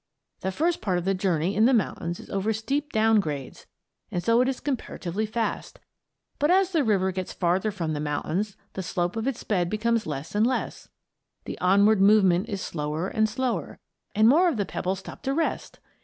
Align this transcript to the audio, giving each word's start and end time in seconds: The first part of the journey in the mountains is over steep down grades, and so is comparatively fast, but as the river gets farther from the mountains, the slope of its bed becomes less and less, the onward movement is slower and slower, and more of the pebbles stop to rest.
The 0.39 0.51
first 0.51 0.81
part 0.81 0.97
of 0.97 1.05
the 1.05 1.13
journey 1.13 1.55
in 1.55 1.65
the 1.65 1.75
mountains 1.75 2.19
is 2.19 2.27
over 2.31 2.53
steep 2.53 2.91
down 2.91 3.19
grades, 3.19 3.67
and 4.09 4.23
so 4.23 4.41
is 4.41 4.59
comparatively 4.59 5.27
fast, 5.27 5.79
but 6.39 6.49
as 6.49 6.71
the 6.71 6.83
river 6.83 7.11
gets 7.11 7.33
farther 7.33 7.69
from 7.69 7.93
the 7.93 7.99
mountains, 7.99 8.57
the 8.73 8.81
slope 8.81 9.15
of 9.15 9.27
its 9.27 9.43
bed 9.43 9.69
becomes 9.69 10.07
less 10.07 10.33
and 10.33 10.47
less, 10.47 10.89
the 11.45 11.59
onward 11.59 12.01
movement 12.01 12.49
is 12.49 12.61
slower 12.61 13.09
and 13.09 13.29
slower, 13.29 13.77
and 14.15 14.27
more 14.27 14.49
of 14.49 14.57
the 14.57 14.65
pebbles 14.65 14.97
stop 14.97 15.21
to 15.21 15.35
rest. 15.35 15.77